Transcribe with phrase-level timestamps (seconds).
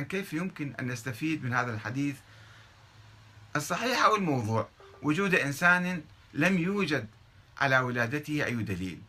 [0.00, 2.16] كيف يمكن أن نستفيد من هذا الحديث؟
[3.56, 4.68] الصحيح أو الموضوع
[5.02, 6.02] وجود إنسان
[6.34, 7.08] لم يوجد
[7.60, 9.00] على ولادته أي دليل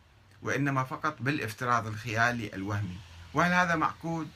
[0.42, 2.96] وإنما فقط بالافتراض الخيالي الوهمي.
[3.34, 4.26] وهل هذا معقول؟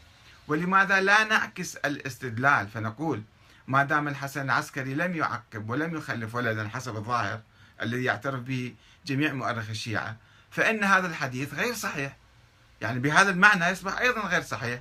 [0.49, 3.23] ولماذا لا نعكس الاستدلال فنقول
[3.67, 7.41] ما دام الحسن العسكري لم يعقب ولم يخلف ولدا حسب الظاهر
[7.83, 8.75] الذي يعترف به
[9.07, 10.17] جميع مؤرخ الشيعة
[10.51, 12.17] فإن هذا الحديث غير صحيح.
[12.81, 14.81] يعني بهذا المعنى يصبح أيضا غير صحيح.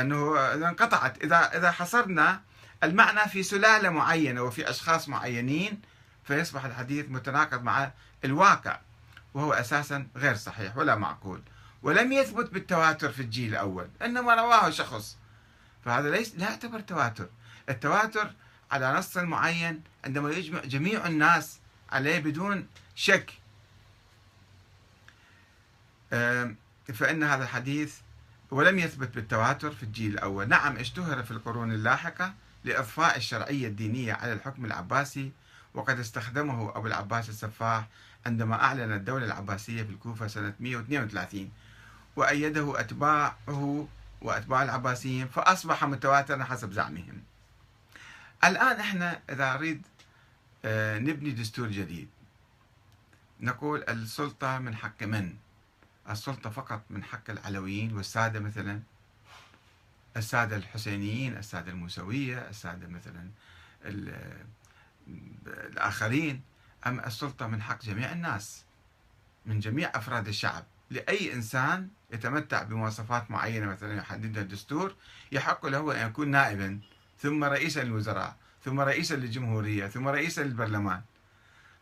[0.00, 1.24] أنه انقطعت.
[1.24, 2.40] إذا إذا حصرنا
[2.82, 5.80] المعنى في سلالة معينة وفي أشخاص معينين
[6.24, 7.90] فيصبح الحديث متناقض مع
[8.24, 8.80] الواقع
[9.34, 11.42] وهو أساسا غير صحيح ولا معقول.
[11.82, 15.16] ولم يثبت بالتواتر في الجيل الأول إنما رواه شخص.
[15.84, 17.28] فهذا ليس لا يعتبر تواتر.
[17.68, 18.32] التواتر
[18.70, 21.58] على نص معين عندما يجمع جميع الناس
[21.92, 23.32] عليه بدون شك.
[26.94, 27.94] فإن هذا الحديث
[28.50, 30.48] ولم يثبت بالتواتر في الجيل الأول.
[30.48, 35.32] نعم اشتهر في القرون اللاحقة لإضفاء الشرعية الدينية على الحكم العباسي
[35.74, 37.88] وقد استخدمه أبو العباس السفاح
[38.26, 41.50] عندما أعلن الدولة العباسية في الكوفة سنة 132
[42.16, 43.88] وأيده أتباعه
[44.22, 47.22] وأتباع العباسيين فأصبح متواترا حسب زعمهم.
[48.44, 49.82] الآن إحنا إذا نريد
[50.64, 52.08] آه، نبني دستور جديد.
[53.40, 55.34] نقول السلطة من حق من؟
[56.10, 58.80] السلطة فقط من حق العلويين والسادة مثلا.
[60.16, 63.30] السادة الحسينيين السادة الموسوية السادة مثلا
[65.46, 66.40] الآخرين.
[66.86, 68.64] أم السلطة من حق جميع الناس
[69.46, 70.64] من جميع أفراد الشعب.
[70.90, 74.94] لأي إنسان يتمتع بمواصفات معينة مثلا يحددها الدستور
[75.32, 76.80] يحق له أن يكون نائبا
[77.18, 81.02] ثم رئيسا للوزراء ثم رئيسا للجمهورية ثم رئيسا للبرلمان.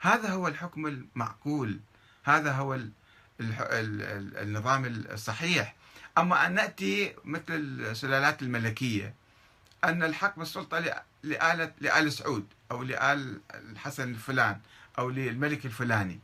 [0.01, 1.81] هذا هو الحكم المعقول.
[2.25, 2.81] هذا هو
[3.41, 5.75] النظام الصحيح.
[6.19, 9.15] أما أن نأتي مثل السلالات الملكية
[9.85, 14.61] أن الحق بالسلطة لآلة لآل سعود أو لآل الحسن الفلان
[14.99, 16.21] أو للملك الفلاني.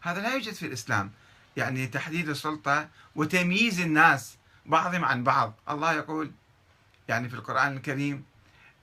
[0.00, 1.12] هذا لا يوجد في الإسلام.
[1.56, 5.54] يعني تحديد السلطة وتمييز الناس بعضهم عن بعض.
[5.70, 6.32] الله يقول
[7.08, 8.24] يعني في القرآن الكريم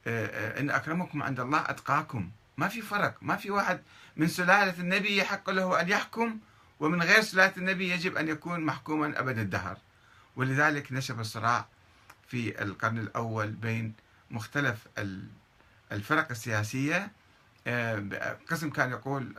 [0.07, 2.31] إن أكرمكم عند الله أتقاكم.
[2.57, 3.15] ما في فرق.
[3.21, 3.81] ما في واحد
[4.15, 6.39] من سلالة النبي يحق له أن يحكم
[6.81, 9.77] ومن غير صلاة النبي يجب أن يكون محكوما أبد الدهر.
[10.35, 11.67] ولذلك نشب الصراع
[12.27, 13.93] في القرن الأول بين
[14.31, 14.87] مختلف
[15.91, 17.11] الفرق السياسية.
[17.67, 19.35] آه، قسم كان يقول